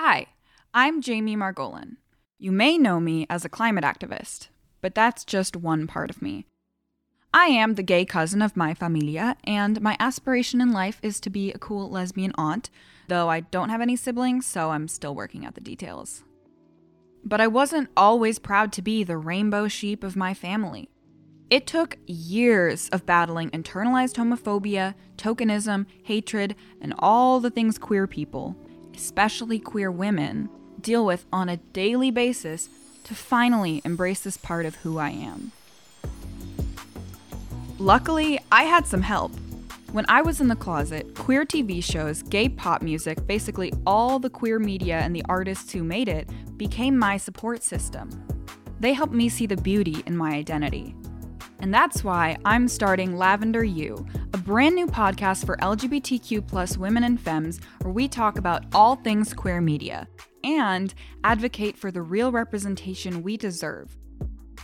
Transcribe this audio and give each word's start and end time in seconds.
Hi, 0.00 0.26
I'm 0.72 1.02
Jamie 1.02 1.34
Margolin. 1.34 1.96
You 2.38 2.52
may 2.52 2.78
know 2.78 3.00
me 3.00 3.26
as 3.28 3.44
a 3.44 3.48
climate 3.48 3.82
activist, 3.82 4.46
but 4.80 4.94
that's 4.94 5.24
just 5.24 5.56
one 5.56 5.88
part 5.88 6.08
of 6.08 6.22
me. 6.22 6.46
I 7.34 7.46
am 7.46 7.74
the 7.74 7.82
gay 7.82 8.04
cousin 8.04 8.40
of 8.40 8.56
my 8.56 8.74
familia, 8.74 9.36
and 9.42 9.80
my 9.80 9.96
aspiration 9.98 10.60
in 10.60 10.70
life 10.70 11.00
is 11.02 11.18
to 11.18 11.30
be 11.30 11.50
a 11.50 11.58
cool 11.58 11.90
lesbian 11.90 12.30
aunt, 12.38 12.70
though 13.08 13.28
I 13.28 13.40
don't 13.40 13.70
have 13.70 13.80
any 13.80 13.96
siblings, 13.96 14.46
so 14.46 14.70
I'm 14.70 14.86
still 14.86 15.16
working 15.16 15.44
out 15.44 15.56
the 15.56 15.60
details. 15.60 16.22
But 17.24 17.40
I 17.40 17.48
wasn't 17.48 17.90
always 17.96 18.38
proud 18.38 18.72
to 18.74 18.82
be 18.82 19.02
the 19.02 19.16
rainbow 19.16 19.66
sheep 19.66 20.04
of 20.04 20.14
my 20.14 20.32
family. 20.32 20.90
It 21.50 21.66
took 21.66 21.98
years 22.06 22.88
of 22.90 23.04
battling 23.04 23.50
internalized 23.50 24.14
homophobia, 24.14 24.94
tokenism, 25.16 25.86
hatred, 26.04 26.54
and 26.80 26.94
all 27.00 27.40
the 27.40 27.50
things 27.50 27.78
queer 27.78 28.06
people, 28.06 28.56
especially 28.98 29.60
queer 29.60 29.92
women, 29.92 30.48
deal 30.80 31.06
with 31.06 31.24
on 31.32 31.48
a 31.48 31.56
daily 31.56 32.10
basis 32.10 32.68
to 33.04 33.14
finally 33.14 33.80
embrace 33.84 34.20
this 34.20 34.36
part 34.36 34.66
of 34.66 34.74
who 34.76 34.98
I 34.98 35.10
am. 35.10 35.52
Luckily, 37.78 38.40
I 38.50 38.64
had 38.64 38.88
some 38.88 39.02
help. 39.02 39.30
When 39.92 40.04
I 40.08 40.20
was 40.20 40.40
in 40.40 40.48
the 40.48 40.56
closet, 40.56 41.14
queer 41.14 41.44
TV 41.44 41.82
shows, 41.82 42.22
gay 42.24 42.48
pop 42.48 42.82
music, 42.82 43.24
basically 43.24 43.72
all 43.86 44.18
the 44.18 44.28
queer 44.28 44.58
media 44.58 44.98
and 44.98 45.14
the 45.14 45.24
artists 45.28 45.72
who 45.72 45.84
made 45.84 46.08
it 46.08 46.28
became 46.58 46.98
my 46.98 47.16
support 47.18 47.62
system. 47.62 48.10
They 48.80 48.94
helped 48.94 49.14
me 49.14 49.28
see 49.28 49.46
the 49.46 49.56
beauty 49.56 50.02
in 50.06 50.16
my 50.16 50.32
identity. 50.32 50.96
And 51.60 51.72
that's 51.72 52.02
why 52.02 52.36
I'm 52.44 52.66
starting 52.66 53.16
Lavender 53.16 53.62
You, 53.62 54.04
a 54.34 54.38
brand 54.38 54.74
new 54.74 54.86
podcast 54.86 55.46
for 55.46 55.56
LGBTQ 55.56 56.46
plus 56.46 56.76
women 56.76 57.04
and 57.04 57.20
femmes 57.20 57.60
where 57.80 57.92
we 57.92 58.08
talk 58.08 58.38
about 58.38 58.64
all 58.74 58.96
things 58.96 59.32
queer 59.32 59.60
media 59.60 60.06
and 60.44 60.92
advocate 61.24 61.78
for 61.78 61.90
the 61.90 62.02
real 62.02 62.30
representation 62.30 63.22
we 63.22 63.36
deserve. 63.36 63.96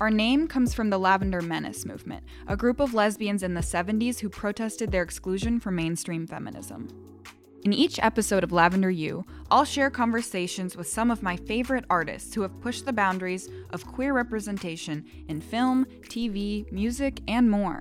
Our 0.01 0.11
name 0.11 0.49
comes 0.49 0.75
from 0.75 0.91
the 0.91 0.99
Lavender 0.99 1.41
Menace 1.41 1.87
movement, 1.87 2.25
a 2.47 2.57
group 2.57 2.81
of 2.81 2.95
lesbians 2.95 3.43
in 3.43 3.55
the 3.55 3.61
70s 3.61 4.19
who 4.21 4.29
protested 4.29 4.91
their 4.91 5.03
exclusion 5.03 5.61
from 5.61 5.77
mainstream 5.77 6.27
feminism. 6.27 6.89
In 7.65 7.73
each 7.73 7.99
episode 8.03 8.45
of 8.45 8.53
Lavender 8.53 8.91
You, 8.91 9.25
I'll 9.51 9.65
share 9.65 9.89
conversations 9.89 10.77
with 10.77 10.89
some 10.89 11.11
of 11.11 11.23
my 11.23 11.37
favorite 11.37 11.87
artists 11.89 12.35
who 12.35 12.43
have 12.43 12.61
pushed 12.61 12.85
the 12.85 12.93
boundaries 12.93 13.49
of 13.71 13.87
queer 13.87 14.13
representation 14.13 15.07
in 15.29 15.41
film, 15.41 15.87
TV, 16.03 16.71
music, 16.71 17.21
and 17.27 17.51
more. 17.51 17.81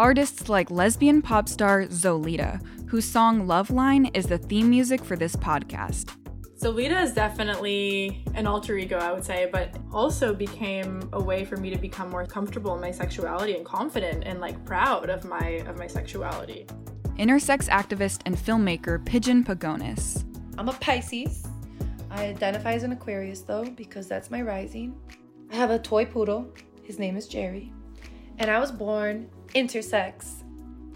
Artists 0.00 0.48
like 0.48 0.70
lesbian 0.70 1.20
pop 1.20 1.46
star 1.46 1.84
Zolita, 1.84 2.58
whose 2.88 3.04
song 3.04 3.46
Love 3.46 3.68
Line 3.68 4.06
is 4.14 4.24
the 4.24 4.38
theme 4.38 4.70
music 4.70 5.04
for 5.04 5.14
this 5.14 5.36
podcast. 5.36 6.16
Zolita 6.58 7.02
is 7.02 7.12
definitely 7.12 8.24
an 8.32 8.46
alter 8.46 8.78
ego, 8.78 8.96
I 8.96 9.12
would 9.12 9.22
say, 9.22 9.50
but 9.52 9.76
also 9.92 10.32
became 10.32 11.06
a 11.12 11.22
way 11.22 11.44
for 11.44 11.58
me 11.58 11.68
to 11.68 11.76
become 11.76 12.08
more 12.08 12.24
comfortable 12.24 12.74
in 12.74 12.80
my 12.80 12.90
sexuality 12.90 13.56
and 13.56 13.62
confident 13.66 14.24
and 14.24 14.40
like 14.40 14.64
proud 14.64 15.10
of 15.10 15.26
my 15.26 15.62
of 15.66 15.76
my 15.76 15.86
sexuality 15.86 16.66
intersex 17.18 17.68
activist 17.68 18.22
and 18.24 18.38
filmmaker 18.38 19.04
Pigeon 19.04 19.44
Pagonis. 19.44 20.24
I'm 20.56 20.70
a 20.70 20.72
Pisces. 20.72 21.46
I 22.10 22.24
identify 22.28 22.72
as 22.72 22.84
an 22.84 22.92
Aquarius 22.92 23.42
though, 23.42 23.66
because 23.66 24.08
that's 24.08 24.30
my 24.30 24.40
rising. 24.40 24.98
I 25.52 25.56
have 25.56 25.70
a 25.70 25.78
toy 25.78 26.06
poodle. 26.06 26.50
His 26.84 26.98
name 26.98 27.18
is 27.18 27.28
Jerry. 27.28 27.74
And 28.40 28.50
I 28.50 28.58
was 28.58 28.72
born 28.72 29.28
intersex. 29.54 30.44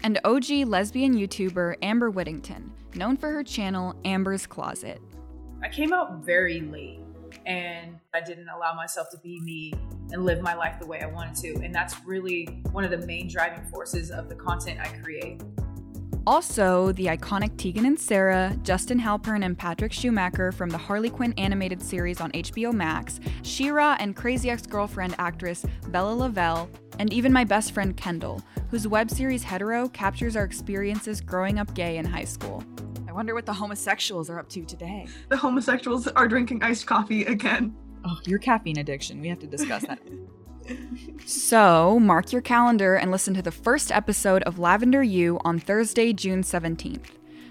And 0.01 0.19
OG 0.25 0.67
lesbian 0.67 1.13
YouTuber 1.13 1.75
Amber 1.83 2.09
Whittington, 2.09 2.71
known 2.95 3.17
for 3.17 3.29
her 3.29 3.43
channel 3.43 3.95
Amber's 4.03 4.47
Closet. 4.47 4.99
I 5.63 5.69
came 5.69 5.93
out 5.93 6.25
very 6.25 6.61
late 6.61 7.01
and 7.45 7.99
I 8.15 8.21
didn't 8.21 8.49
allow 8.49 8.73
myself 8.73 9.11
to 9.11 9.19
be 9.19 9.39
me 9.41 9.75
and 10.11 10.25
live 10.25 10.41
my 10.41 10.55
life 10.55 10.79
the 10.79 10.87
way 10.87 11.01
I 11.01 11.05
wanted 11.05 11.35
to. 11.43 11.63
And 11.63 11.73
that's 11.73 12.03
really 12.03 12.45
one 12.71 12.83
of 12.83 12.89
the 12.89 13.05
main 13.05 13.27
driving 13.27 13.63
forces 13.65 14.09
of 14.09 14.27
the 14.27 14.35
content 14.35 14.79
I 14.79 14.87
create. 15.03 15.39
Also, 16.25 16.91
the 16.93 17.05
iconic 17.05 17.55
Tegan 17.57 17.85
and 17.85 17.99
Sara, 17.99 18.57
Justin 18.63 18.99
Halpern, 18.99 19.45
and 19.45 19.55
Patrick 19.55 19.93
Schumacher 19.93 20.51
from 20.51 20.71
the 20.71 20.77
Harley 20.79 21.11
Quinn 21.11 21.35
animated 21.37 21.79
series 21.79 22.19
on 22.19 22.31
HBO 22.31 22.73
Max, 22.73 23.19
She-Ra 23.43 23.97
and 23.99 24.15
Crazy 24.15 24.49
Ex 24.49 24.63
Girlfriend 24.65 25.13
actress 25.19 25.63
Vella 25.83 26.13
Lovell, 26.13 26.67
and 26.99 27.11
even 27.13 27.31
my 27.33 27.43
best 27.43 27.71
friend 27.73 27.95
Kendall, 27.95 28.41
whose 28.69 28.87
web 28.87 29.09
series 29.09 29.43
Hetero 29.43 29.89
captures 29.89 30.35
our 30.35 30.43
experiences 30.43 31.21
growing 31.21 31.59
up 31.59 31.73
gay 31.73 31.97
in 31.97 32.05
high 32.05 32.23
school. 32.23 32.63
I 33.07 33.11
wonder 33.11 33.33
what 33.33 33.45
the 33.45 33.53
homosexuals 33.53 34.29
are 34.29 34.39
up 34.39 34.49
to 34.49 34.65
today. 34.65 35.07
The 35.29 35.37
homosexuals 35.37 36.07
are 36.07 36.27
drinking 36.27 36.63
iced 36.63 36.85
coffee 36.87 37.25
again. 37.25 37.75
Oh, 38.03 38.19
your 38.25 38.39
caffeine 38.39 38.77
addiction. 38.77 39.21
We 39.21 39.29
have 39.29 39.39
to 39.39 39.47
discuss 39.47 39.83
that. 39.83 39.99
so, 41.25 41.99
mark 41.99 42.31
your 42.31 42.41
calendar 42.41 42.95
and 42.95 43.11
listen 43.11 43.33
to 43.33 43.41
the 43.41 43.51
first 43.51 43.91
episode 43.91 44.43
of 44.43 44.59
Lavender 44.59 45.03
You 45.03 45.39
on 45.45 45.59
Thursday, 45.59 46.13
June 46.13 46.41
17th. 46.41 47.07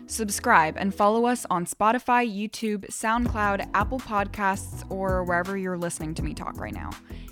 Subscribe 0.07 0.77
and 0.77 0.95
follow 0.95 1.27
us 1.27 1.47
on 1.49 1.65
Spotify, 1.65 2.29
YouTube, 2.31 2.87
SoundCloud, 2.89 3.71
Apple 3.75 3.99
Podcasts, 3.99 4.89
or 4.91 5.25
wherever 5.25 5.57
you're 5.57 5.79
listening 5.79 6.15
to 6.15 6.23
me 6.23 6.35
talk 6.35 6.59
right 6.61 6.75
now. 6.75 6.91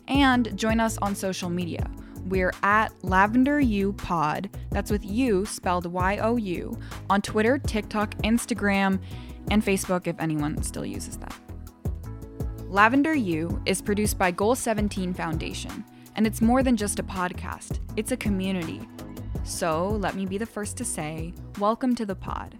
And 0.08 0.56
join 0.56 0.80
us 0.80 0.96
on 0.98 1.14
social 1.14 1.50
media. 1.50 1.88
We're 2.32 2.54
at 2.62 2.94
Lavender 3.04 3.60
You 3.60 3.93
Pod, 3.93 4.48
that's 4.70 4.91
with 4.91 5.04
you 5.04 5.44
spelled 5.44 5.84
Y 5.84 6.16
O 6.16 6.37
U, 6.37 6.78
on 7.10 7.20
Twitter, 7.20 7.59
TikTok, 7.59 8.15
Instagram, 8.22 9.03
and 9.50 9.62
Facebook 9.62 10.06
if 10.06 10.19
anyone 10.19 10.62
still 10.62 10.87
uses 10.87 11.19
that. 11.19 11.38
Lavender 12.69 13.12
You 13.12 13.60
is 13.66 13.82
produced 13.82 14.16
by 14.16 14.31
Goal 14.31 14.54
17 14.54 15.12
Foundation, 15.12 15.84
and 16.16 16.26
it's 16.26 16.41
more 16.41 16.62
than 16.62 16.75
just 16.75 16.98
a 16.98 17.03
podcast, 17.03 17.81
it's 17.98 18.12
a 18.12 18.16
community. 18.16 18.81
So 19.44 19.88
let 19.88 20.14
me 20.14 20.25
be 20.25 20.38
the 20.38 20.47
first 20.47 20.78
to 20.78 20.87
say, 20.87 21.34
welcome 21.59 21.94
to 21.97 22.06
the 22.06 22.16
pod. 22.16 22.56